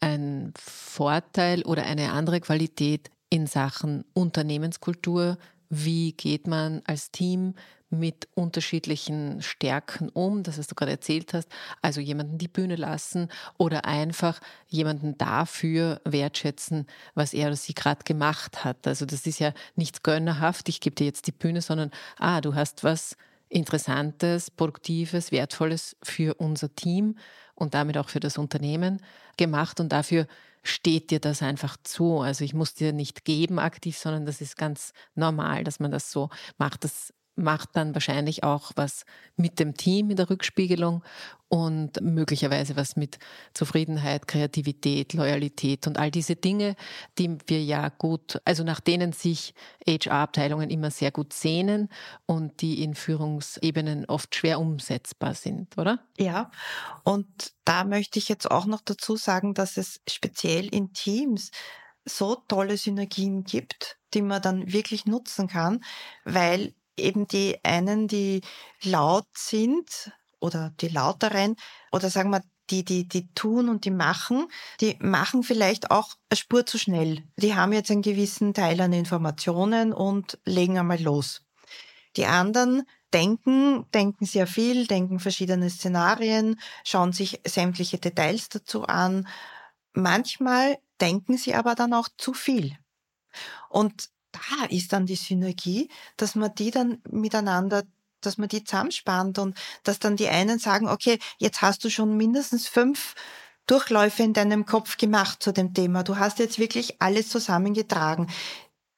[0.00, 5.38] ein Vorteil oder eine andere Qualität in Sachen Unternehmenskultur.
[5.68, 7.54] Wie geht man als Team
[7.90, 11.48] mit unterschiedlichen Stärken um, das was du gerade erzählt hast,
[11.82, 18.04] also jemanden die Bühne lassen oder einfach jemanden dafür wertschätzen, was er oder sie gerade
[18.04, 18.86] gemacht hat.
[18.86, 22.54] Also das ist ja nicht gönnerhaft, ich gebe dir jetzt die Bühne, sondern ah, du
[22.54, 23.16] hast was
[23.48, 27.16] Interessantes, Produktives, Wertvolles für unser Team
[27.54, 29.00] und damit auch für das Unternehmen
[29.36, 30.26] gemacht und dafür
[30.62, 32.20] steht dir das einfach zu.
[32.20, 36.10] Also ich muss dir nicht geben aktiv, sondern das ist ganz normal, dass man das
[36.10, 36.84] so macht.
[36.84, 39.04] Das macht dann wahrscheinlich auch was
[39.36, 41.02] mit dem Team in der Rückspiegelung
[41.48, 43.18] und möglicherweise was mit
[43.54, 46.74] Zufriedenheit, Kreativität, Loyalität und all diese Dinge,
[47.18, 49.54] die wir ja gut, also nach denen sich
[49.86, 51.88] HR-Abteilungen immer sehr gut sehnen
[52.26, 56.00] und die in Führungsebenen oft schwer umsetzbar sind, oder?
[56.18, 56.50] Ja,
[57.04, 57.26] und
[57.64, 61.50] da möchte ich jetzt auch noch dazu sagen, dass es speziell in Teams
[62.04, 65.84] so tolle Synergien gibt, die man dann wirklich nutzen kann,
[66.24, 68.42] weil eben die einen, die
[68.82, 71.56] laut sind oder die lauteren
[71.92, 74.46] oder sagen wir die, die, die tun und die machen,
[74.80, 77.22] die machen vielleicht auch eine Spur zu schnell.
[77.36, 81.42] Die haben jetzt einen gewissen Teil an Informationen und legen einmal los.
[82.16, 89.28] Die anderen denken, denken sehr viel, denken verschiedene Szenarien, schauen sich sämtliche Details dazu an.
[89.92, 92.76] Manchmal denken sie aber dann auch zu viel.
[93.68, 97.82] Und da ist dann die Synergie, dass man die dann miteinander
[98.20, 102.16] dass man die zusammenspannt und dass dann die einen sagen, okay, jetzt hast du schon
[102.16, 103.14] mindestens fünf
[103.66, 106.02] Durchläufe in deinem Kopf gemacht zu dem Thema.
[106.02, 108.28] Du hast jetzt wirklich alles zusammengetragen.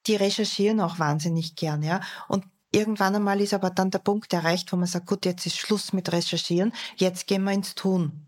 [0.06, 2.00] Die recherchieren auch wahnsinnig gern, ja.
[2.28, 5.58] Und irgendwann einmal ist aber dann der Punkt erreicht, wo man sagt, gut, jetzt ist
[5.58, 8.26] Schluss mit Recherchieren, jetzt gehen wir ins Tun.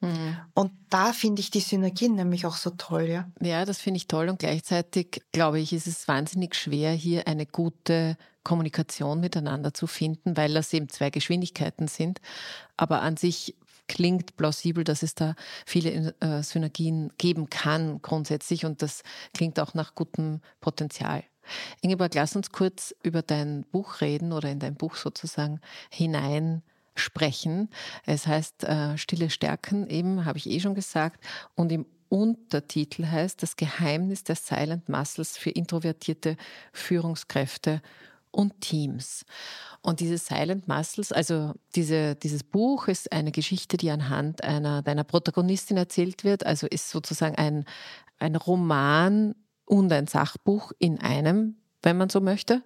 [0.00, 0.36] Mhm.
[0.54, 3.30] Und da finde ich die Synergien nämlich auch so toll, ja.
[3.40, 7.46] Ja, das finde ich toll und gleichzeitig glaube ich, ist es wahnsinnig schwer, hier eine
[7.46, 12.20] gute Kommunikation miteinander zu finden, weil das eben zwei Geschwindigkeiten sind.
[12.76, 13.56] Aber an sich
[13.88, 19.74] klingt plausibel, dass es da viele äh, Synergien geben kann grundsätzlich und das klingt auch
[19.74, 21.24] nach gutem Potenzial.
[21.80, 26.62] Ingeborg, lass uns kurz über dein Buch reden oder in dein Buch sozusagen hinein
[26.98, 27.68] sprechen.
[28.04, 31.24] Es heißt äh, Stille Stärken, eben habe ich eh schon gesagt.
[31.54, 36.36] Und im Untertitel heißt Das Geheimnis der Silent Muscles für introvertierte
[36.72, 37.82] Führungskräfte
[38.30, 39.24] und Teams.
[39.82, 45.04] Und diese Silent Muscles, also diese, dieses Buch ist eine Geschichte, die anhand einer deiner
[45.04, 47.64] Protagonistin erzählt wird, also ist sozusagen ein,
[48.18, 52.62] ein Roman und ein Sachbuch in einem, wenn man so möchte.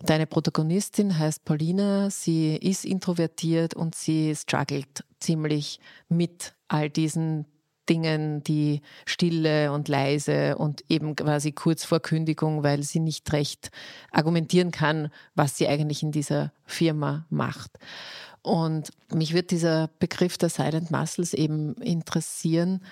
[0.00, 7.46] Deine Protagonistin heißt Paulina, sie ist introvertiert und sie struggelt ziemlich mit all diesen
[7.88, 13.70] Dingen, die stille und leise und eben quasi kurz vor Kündigung, weil sie nicht recht
[14.10, 17.72] argumentieren kann, was sie eigentlich in dieser Firma macht.
[18.42, 22.82] Und mich wird dieser Begriff der Silent Muscles eben interessieren.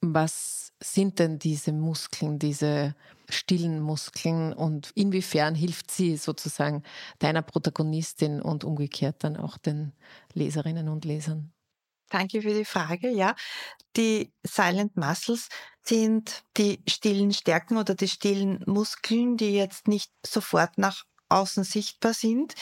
[0.00, 2.94] Was sind denn diese Muskeln, diese
[3.30, 6.82] stillen Muskeln und inwiefern hilft sie sozusagen
[7.18, 9.92] deiner Protagonistin und umgekehrt dann auch den
[10.34, 11.52] Leserinnen und Lesern?
[12.10, 13.08] Danke für die Frage.
[13.08, 13.36] Ja,
[13.96, 15.48] die Silent Muscles
[15.82, 22.12] sind die stillen Stärken oder die stillen Muskeln, die jetzt nicht sofort nach außen sichtbar
[22.12, 22.54] sind,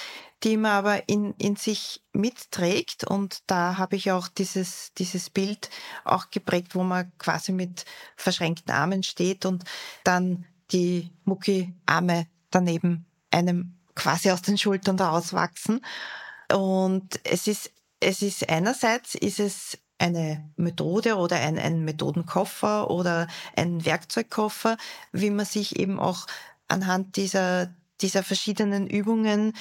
[0.45, 3.05] die man aber in, in sich mitträgt.
[3.05, 5.71] Und da habe ich auch dieses, dieses Bild
[6.05, 7.85] auch geprägt, wo man quasi mit
[8.17, 9.65] verschränkten Armen steht und
[10.05, 15.85] dann die Mucki-Arme daneben einem quasi aus den Schultern rauswachsen.
[16.53, 23.27] Und es ist, es ist einerseits ist es eine Methode oder ein, ein Methodenkoffer oder
[23.57, 24.77] ein Werkzeugkoffer,
[25.13, 26.27] wie man sich eben auch
[26.69, 29.55] anhand dieser, dieser verschiedenen Übungen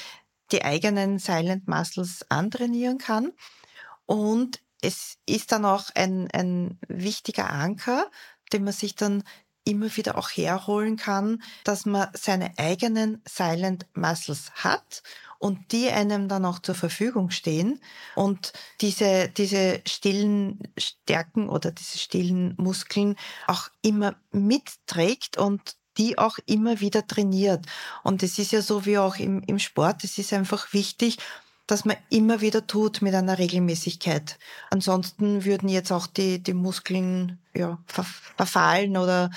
[0.52, 3.34] die eigenen Silent Muscles antrainieren kann.
[4.06, 8.10] Und es ist dann auch ein, ein wichtiger Anker,
[8.54, 9.24] den man sich dann
[9.68, 15.04] immer wieder auch herholen kann, dass man seine eigenen Silent Muscles hat
[15.40, 17.80] und die einem dann auch zur Verfügung stehen
[18.16, 26.38] und diese, diese stillen Stärken oder diese stillen Muskeln auch immer mitträgt und die auch
[26.46, 27.66] immer wieder trainiert.
[28.04, 31.18] Und es ist ja so wie auch im, im Sport, es ist einfach wichtig,
[31.68, 34.40] dass man immer wieder tut mit einer Regelmäßigkeit.
[34.70, 39.30] Ansonsten würden jetzt auch die, die Muskeln ja, verfallen oder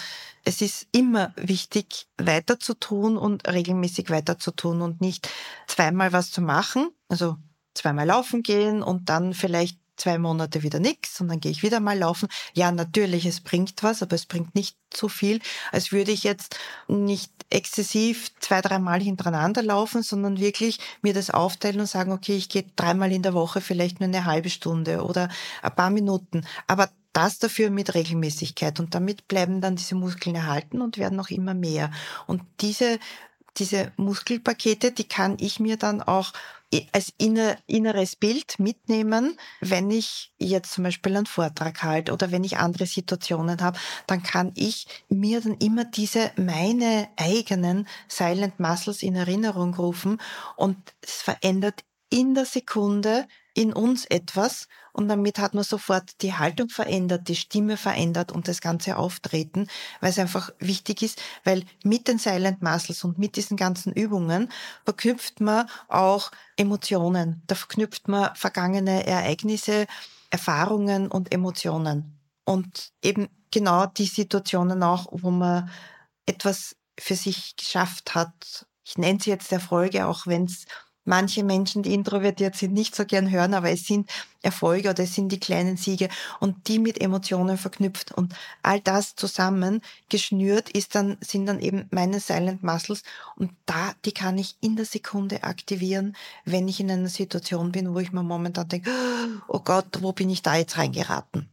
[0.44, 5.28] es ist immer wichtig, weiter zu tun und regelmäßig weiter zu tun und nicht
[5.66, 7.36] zweimal was zu machen, also
[7.74, 11.80] zweimal laufen gehen und dann vielleicht zwei Monate wieder nichts und dann gehe ich wieder
[11.80, 12.28] mal laufen.
[12.54, 15.40] Ja, natürlich, es bringt was, aber es bringt nicht so viel,
[15.72, 16.56] als würde ich jetzt
[16.88, 22.48] nicht exzessiv zwei, dreimal hintereinander laufen, sondern wirklich mir das aufteilen und sagen, okay, ich
[22.48, 25.28] gehe dreimal in der Woche vielleicht nur eine halbe Stunde oder
[25.62, 26.46] ein paar Minuten.
[26.66, 31.30] Aber das dafür mit Regelmäßigkeit und damit bleiben dann diese Muskeln erhalten und werden auch
[31.30, 31.90] immer mehr.
[32.26, 32.98] Und diese,
[33.56, 36.32] diese Muskelpakete, die kann ich mir dann auch
[36.92, 42.44] als inner, inneres Bild mitnehmen, wenn ich jetzt zum Beispiel einen Vortrag halte oder wenn
[42.44, 49.02] ich andere Situationen habe, dann kann ich mir dann immer diese meine eigenen Silent Muscles
[49.02, 50.20] in Erinnerung rufen
[50.56, 56.34] und es verändert in der Sekunde in uns etwas und damit hat man sofort die
[56.34, 59.66] Haltung verändert, die Stimme verändert und das ganze Auftreten,
[60.00, 64.50] weil es einfach wichtig ist, weil mit den Silent Muscles und mit diesen ganzen Übungen
[64.84, 69.86] verknüpft man auch Emotionen, da verknüpft man vergangene Ereignisse,
[70.30, 75.70] Erfahrungen und Emotionen und eben genau die Situationen auch, wo man
[76.26, 78.66] etwas für sich geschafft hat.
[78.84, 80.64] Ich nenne sie jetzt Erfolge, auch wenn es
[81.04, 84.10] manche Menschen, die introvertiert sind, nicht so gern hören, aber es sind
[84.42, 86.08] Erfolge oder es sind die kleinen Siege
[86.38, 91.86] und die mit Emotionen verknüpft und all das zusammen geschnürt ist dann, sind dann eben
[91.90, 93.02] meine Silent Muscles
[93.36, 97.94] und da, die kann ich in der Sekunde aktivieren, wenn ich in einer Situation bin,
[97.94, 98.90] wo ich mir momentan denke,
[99.48, 101.48] oh Gott, wo bin ich da jetzt reingeraten?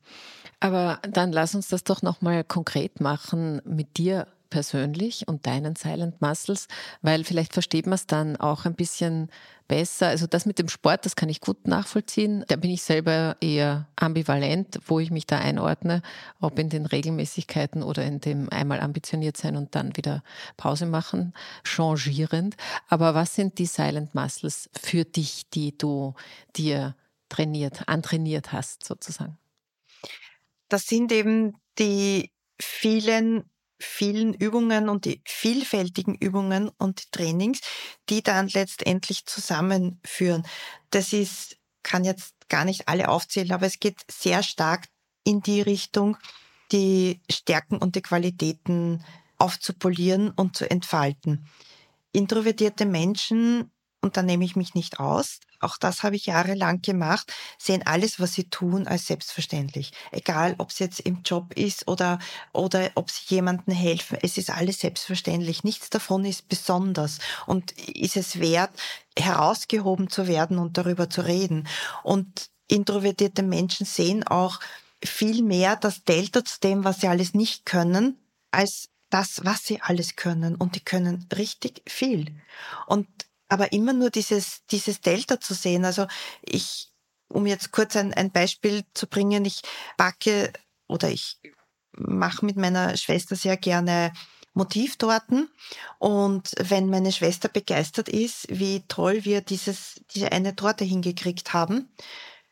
[0.60, 6.22] Aber dann lass uns das doch nochmal konkret machen mit dir persönlich und deinen Silent
[6.22, 6.68] Muscles,
[7.02, 9.30] weil vielleicht versteht man es dann auch ein bisschen
[9.68, 10.08] besser.
[10.08, 12.44] Also das mit dem Sport, das kann ich gut nachvollziehen.
[12.48, 16.02] Da bin ich selber eher ambivalent, wo ich mich da einordne,
[16.40, 20.24] ob in den Regelmäßigkeiten oder in dem einmal ambitioniert sein und dann wieder
[20.56, 21.34] Pause machen,
[21.64, 22.56] changierend.
[22.88, 26.14] Aber was sind die Silent Muscles für dich, die du
[26.56, 26.96] dir
[27.30, 29.38] trainiert, antrainiert hast sozusagen?
[30.70, 37.62] Das sind eben die vielen vielen Übungen und die vielfältigen Übungen und Trainings,
[38.10, 40.46] die dann letztendlich zusammenführen.
[40.90, 44.88] Das ist, kann jetzt gar nicht alle aufzählen, aber es geht sehr stark
[45.24, 46.18] in die Richtung,
[46.72, 49.04] die Stärken und die Qualitäten
[49.38, 51.48] aufzupolieren und zu entfalten.
[52.12, 57.34] Introvertierte Menschen und da nehme ich mich nicht aus, auch das habe ich jahrelang gemacht,
[57.58, 59.92] sehen alles, was sie tun, als selbstverständlich.
[60.12, 62.20] Egal, ob es jetzt im Job ist oder,
[62.54, 65.64] oder ob sie jemandem helfen, es ist alles selbstverständlich.
[65.64, 68.72] Nichts davon ist besonders und ist es wert,
[69.18, 71.68] herausgehoben zu werden und darüber zu reden.
[72.04, 74.60] Und introvertierte Menschen sehen auch
[75.04, 78.20] viel mehr das Delta zu dem, was sie alles nicht können,
[78.52, 80.56] als das, was sie alles können.
[80.56, 82.36] Und die können richtig viel.
[82.86, 83.08] Und
[83.50, 85.86] aber immer nur dieses, dieses Delta zu sehen.
[85.86, 86.08] Also
[86.42, 86.92] ich,
[87.30, 89.62] um jetzt kurz ein, ein Beispiel zu bringen, ich
[89.98, 90.52] backe
[90.88, 91.40] oder ich
[91.92, 94.14] mache mit meiner Schwester sehr gerne
[94.54, 95.50] Motivtorten.
[96.00, 101.90] Und wenn meine Schwester begeistert ist, wie toll wir dieses, diese eine Torte hingekriegt haben,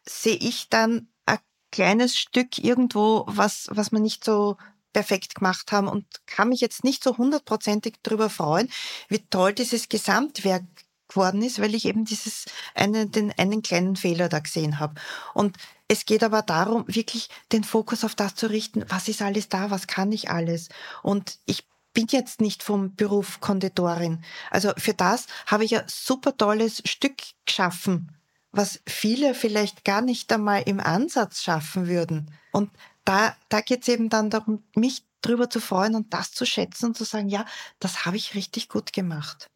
[0.07, 1.39] sehe ich dann ein
[1.71, 4.57] kleines Stück irgendwo, was, was wir nicht so
[4.93, 8.71] perfekt gemacht haben und kann mich jetzt nicht so hundertprozentig darüber freuen,
[9.09, 10.63] wie toll dieses Gesamtwerk
[11.07, 14.95] geworden ist, weil ich eben dieses einen, den einen kleinen Fehler da gesehen habe.
[15.33, 19.49] Und es geht aber darum, wirklich den Fokus auf das zu richten, was ist alles
[19.49, 20.69] da, was kann ich alles.
[21.03, 24.23] Und ich bin jetzt nicht vom Beruf Konditorin.
[24.51, 27.15] Also für das habe ich ein super tolles Stück
[27.45, 28.11] geschaffen,
[28.51, 32.31] was viele vielleicht gar nicht einmal im Ansatz schaffen würden.
[32.51, 32.69] Und
[33.05, 36.87] da, da geht es eben dann darum, mich drüber zu freuen und das zu schätzen
[36.87, 37.45] und zu sagen, ja,
[37.79, 39.49] das habe ich richtig gut gemacht.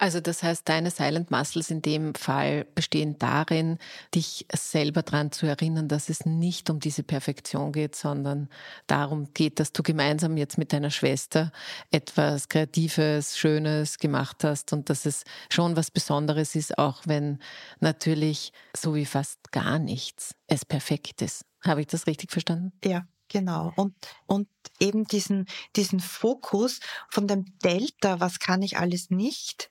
[0.00, 3.76] Also das heißt, deine Silent Muscles in dem Fall bestehen darin,
[4.14, 8.48] dich selber daran zu erinnern, dass es nicht um diese Perfektion geht, sondern
[8.86, 11.52] darum geht, dass du gemeinsam jetzt mit deiner Schwester
[11.90, 17.38] etwas Kreatives, Schönes gemacht hast und dass es schon was Besonderes ist, auch wenn
[17.80, 21.44] natürlich so wie fast gar nichts es perfekt ist.
[21.62, 22.72] Habe ich das richtig verstanden?
[22.82, 23.06] Ja.
[23.32, 23.72] Genau.
[23.76, 23.94] Und,
[24.26, 24.48] und
[24.80, 29.70] eben diesen, diesen Fokus von dem Delta, was kann ich alles nicht,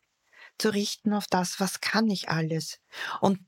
[0.60, 2.80] zu richten auf das, was kann ich alles.
[3.22, 3.39] Und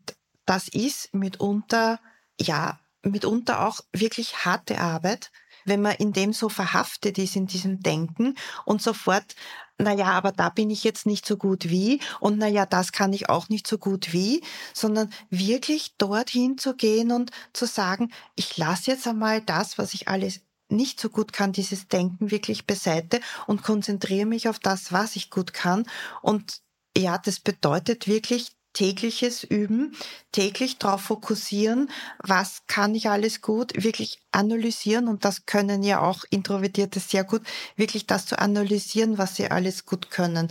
[0.46, 2.00] das ist mitunter,
[2.40, 5.32] ja, mitunter auch wirklich harte Arbeit,
[5.66, 9.36] wenn man in dem so verhaftet ist, in diesem Denken und sofort,
[9.78, 13.30] naja, aber da bin ich jetzt nicht so gut wie und naja, das kann ich
[13.30, 14.44] auch nicht so gut wie,
[14.74, 20.08] sondern wirklich dorthin zu gehen und zu sagen, ich lasse jetzt einmal das, was ich
[20.08, 25.16] alles nicht so gut kann, dieses Denken wirklich beiseite und konzentriere mich auf das, was
[25.16, 25.86] ich gut kann
[26.22, 26.62] und
[26.98, 29.96] ja, das bedeutet wirklich tägliches Üben,
[30.32, 36.24] täglich darauf fokussieren, was kann ich alles gut, wirklich analysieren und das können ja auch
[36.30, 37.42] Introvertierte sehr gut,
[37.76, 40.48] wirklich das zu analysieren, was sie alles gut können.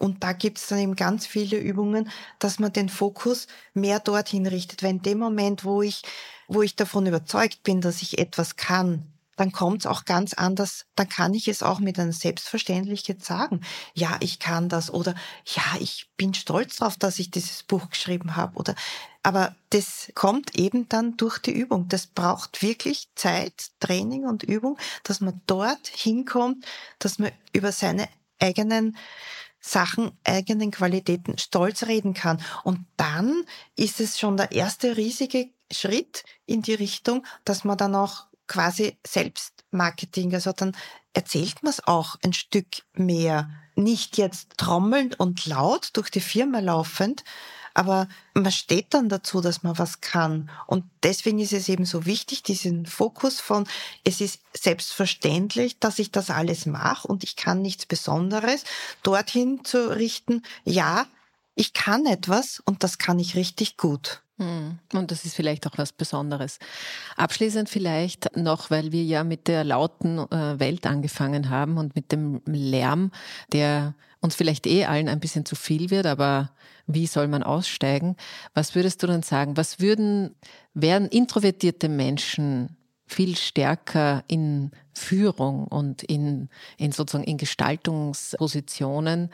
[0.00, 4.46] Und da gibt es dann eben ganz viele Übungen, dass man den Fokus mehr dorthin
[4.46, 6.02] richtet, weil in dem Moment, wo ich,
[6.48, 9.06] wo ich davon überzeugt bin, dass ich etwas kann,
[9.40, 10.84] dann kommt es auch ganz anders.
[10.96, 13.62] Dann kann ich es auch mit einer Selbstverständlichkeit sagen.
[13.94, 15.14] Ja, ich kann das oder
[15.46, 18.74] ja, ich bin stolz darauf, dass ich dieses Buch geschrieben habe oder
[19.22, 21.88] aber das kommt eben dann durch die Übung.
[21.88, 26.66] Das braucht wirklich Zeit, Training und Übung, dass man dort hinkommt,
[26.98, 28.96] dass man über seine eigenen
[29.58, 32.42] Sachen, eigenen Qualitäten stolz reden kann.
[32.62, 37.94] Und dann ist es schon der erste riesige Schritt in die Richtung, dass man dann
[37.94, 40.34] auch quasi Selbstmarketing.
[40.34, 40.76] Also dann
[41.14, 43.48] erzählt man es auch ein Stück mehr.
[43.76, 47.24] Nicht jetzt trommelnd und laut durch die Firma laufend,
[47.74, 50.50] aber man steht dann dazu, dass man was kann.
[50.66, 53.68] Und deswegen ist es eben so wichtig, diesen Fokus von,
[54.02, 58.64] es ist selbstverständlich, dass ich das alles mache und ich kann nichts Besonderes,
[59.04, 61.06] dorthin zu richten, ja,
[61.54, 64.22] ich kann etwas und das kann ich richtig gut.
[64.40, 64.78] Hm.
[64.94, 66.58] Und das ist vielleicht auch was Besonderes.
[67.16, 72.10] Abschließend vielleicht noch, weil wir ja mit der lauten äh, Welt angefangen haben und mit
[72.10, 73.12] dem Lärm,
[73.52, 76.52] der uns vielleicht eh allen ein bisschen zu viel wird, aber
[76.86, 78.16] wie soll man aussteigen?
[78.54, 79.58] Was würdest du denn sagen?
[79.58, 80.34] Was würden,
[80.72, 82.76] wären introvertierte Menschen
[83.10, 89.30] viel stärker in Führung und in, in sozusagen in Gestaltungspositionen.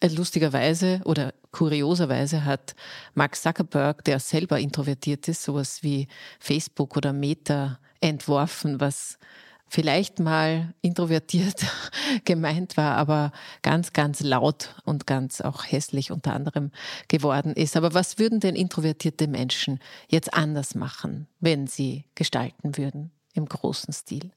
[0.00, 2.74] Äh, lustigerweise oder kurioserweise hat
[3.14, 6.08] Mark Zuckerberg, der selber introvertiert ist, sowas wie
[6.38, 9.18] Facebook oder Meta entworfen, was
[9.68, 11.66] vielleicht mal introvertiert
[12.24, 16.70] gemeint war, aber ganz, ganz laut und ganz auch hässlich unter anderem
[17.08, 17.76] geworden ist.
[17.76, 23.92] Aber was würden denn introvertierte Menschen jetzt anders machen, wenn sie gestalten würden im großen
[23.92, 24.30] Stil?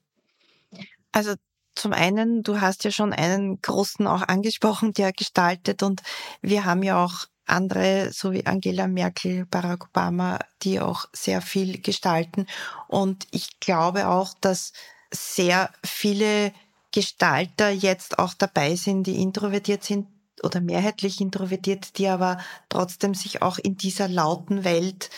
[1.11, 1.36] Also
[1.75, 6.01] zum einen, du hast ja schon einen großen auch angesprochen, der gestaltet und
[6.41, 11.82] wir haben ja auch andere, so wie Angela Merkel, Barack Obama, die auch sehr viel
[11.82, 12.45] gestalten.
[12.88, 14.73] Und ich glaube auch, dass
[15.12, 16.51] sehr viele
[16.91, 20.08] Gestalter jetzt auch dabei sind, die introvertiert sind
[20.43, 22.39] oder mehrheitlich introvertiert, die aber
[22.70, 25.10] trotzdem sich auch in dieser lauten Welt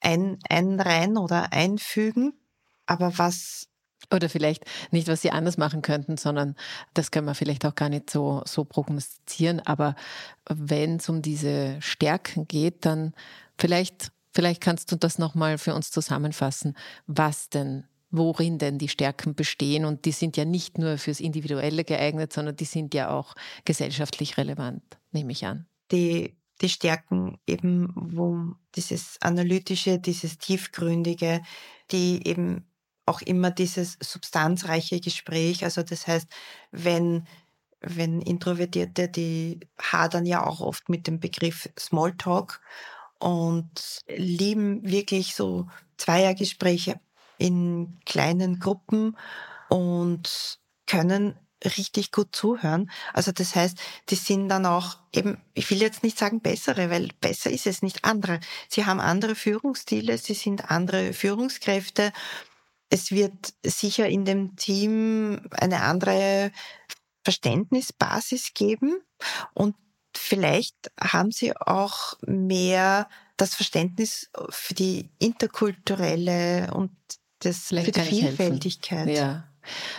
[0.00, 2.34] ein, einreihen oder einfügen.
[2.86, 3.68] Aber was
[4.12, 6.56] oder vielleicht nicht, was sie anders machen könnten, sondern
[6.92, 9.60] das können wir vielleicht auch gar nicht so, so prognostizieren.
[9.60, 9.94] Aber
[10.48, 13.14] wenn es um diese Stärken geht, dann
[13.58, 16.76] vielleicht, vielleicht kannst du das nochmal für uns zusammenfassen,
[17.06, 17.84] was denn
[18.16, 19.84] worin denn die Stärken bestehen.
[19.84, 23.34] Und die sind ja nicht nur fürs Individuelle geeignet, sondern die sind ja auch
[23.64, 25.66] gesellschaftlich relevant, nehme ich an.
[25.90, 31.42] Die, die Stärken eben, wo dieses Analytische, dieses Tiefgründige,
[31.90, 32.66] die eben
[33.06, 36.28] auch immer dieses substanzreiche Gespräch, also das heißt,
[36.70, 37.26] wenn
[37.86, 42.62] wenn Introvertierte, die hadern ja auch oft mit dem Begriff Smalltalk
[43.18, 45.66] und lieben wirklich so
[45.98, 46.98] Zweiergespräche
[47.38, 49.16] in kleinen Gruppen
[49.68, 52.90] und können richtig gut zuhören.
[53.12, 53.78] Also das heißt,
[54.10, 57.82] die sind dann auch eben, ich will jetzt nicht sagen bessere, weil besser ist es
[57.82, 58.40] nicht andere.
[58.68, 62.12] Sie haben andere Führungsstile, sie sind andere Führungskräfte.
[62.90, 66.52] Es wird sicher in dem Team eine andere
[67.24, 69.00] Verständnisbasis geben
[69.54, 69.74] und
[70.14, 76.92] vielleicht haben sie auch mehr das Verständnis für die interkulturelle und
[77.44, 79.08] das Vielleicht für die Vielfältigkeit.
[79.08, 79.44] Ja.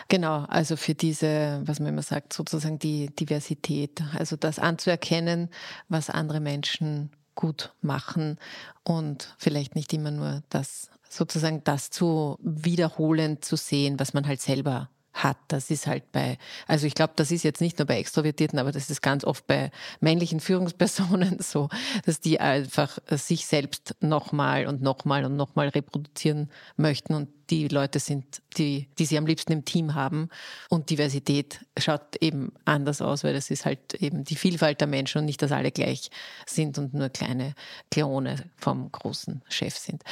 [0.08, 5.50] Genau, also für diese, was man immer sagt, sozusagen die Diversität, also das anzuerkennen,
[5.90, 8.38] was andere Menschen gut machen
[8.84, 14.42] und vielleicht nicht immer nur das, sozusagen das zu wiederholen zu sehen, was man halt
[14.42, 15.38] selber hat.
[15.48, 16.38] Das ist halt bei,
[16.68, 19.48] also ich glaube, das ist jetzt nicht nur bei Extrovertierten, aber das ist ganz oft
[19.48, 21.70] bei männlichen Führungspersonen so,
[22.06, 28.00] dass die einfach sich selbst nochmal und nochmal und nochmal reproduzieren möchten und die Leute
[28.00, 30.30] sind, die, die sie am liebsten im Team haben.
[30.70, 35.20] Und Diversität schaut eben anders aus, weil das ist halt eben die Vielfalt der Menschen
[35.20, 36.10] und nicht, dass alle gleich
[36.46, 37.54] sind und nur kleine
[37.92, 40.04] Klone vom großen Chef sind.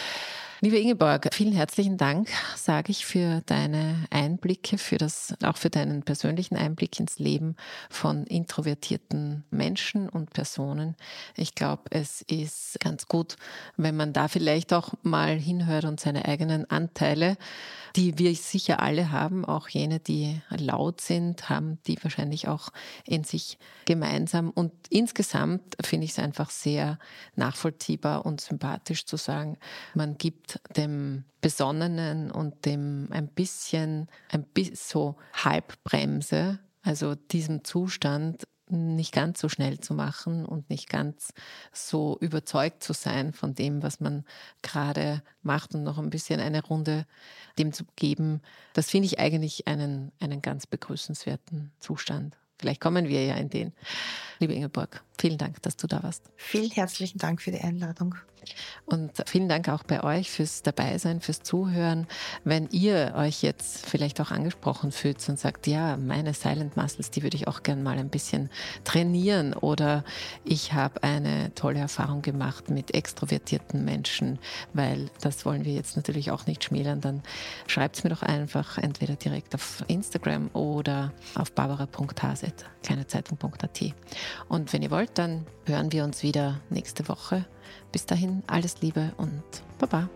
[0.63, 6.03] Liebe Ingeborg, vielen herzlichen Dank, sage ich, für deine Einblicke, für das, auch für deinen
[6.03, 7.57] persönlichen Einblick ins Leben
[7.89, 10.95] von introvertierten Menschen und Personen.
[11.35, 13.35] Ich glaube, es ist ganz gut,
[13.75, 17.22] wenn man da vielleicht auch mal hinhört und seine eigenen Anteile,
[17.95, 22.69] die wir sicher alle haben, auch jene, die laut sind, haben die wahrscheinlich auch
[23.05, 24.49] in sich gemeinsam.
[24.49, 26.97] Und insgesamt finde ich es einfach sehr
[27.35, 29.57] nachvollziehbar und sympathisch zu sagen,
[29.93, 38.43] man gibt dem Besonnenen und dem ein bisschen, ein bisschen so Halbbremse, also diesem Zustand
[38.69, 41.33] nicht ganz so schnell zu machen und nicht ganz
[41.71, 44.25] so überzeugt zu sein von dem, was man
[44.61, 47.05] gerade macht und noch ein bisschen eine Runde
[47.57, 48.41] dem zu geben,
[48.73, 52.37] das finde ich eigentlich einen, einen ganz begrüßenswerten Zustand.
[52.57, 53.73] Vielleicht kommen wir ja in den.
[54.39, 56.31] Liebe Ingeborg, vielen Dank, dass du da warst.
[56.37, 58.15] Vielen herzlichen Dank für die Einladung.
[58.85, 62.07] Und vielen Dank auch bei euch fürs Dabeisein, fürs Zuhören.
[62.43, 67.23] Wenn ihr euch jetzt vielleicht auch angesprochen fühlt und sagt, ja, meine Silent Muscles, die
[67.23, 68.49] würde ich auch gern mal ein bisschen
[68.83, 70.03] trainieren oder
[70.43, 74.39] ich habe eine tolle Erfahrung gemacht mit extrovertierten Menschen,
[74.73, 77.23] weil das wollen wir jetzt natürlich auch nicht schmälern, dann
[77.67, 83.93] schreibt es mir doch einfach entweder direkt auf Instagram oder auf barbara.haset, kleinezeitung.at.
[84.47, 87.45] Und wenn ihr wollt, dann hören wir uns wieder nächste Woche.
[87.91, 89.43] Bis dahin alles Liebe und
[89.79, 90.09] Baba.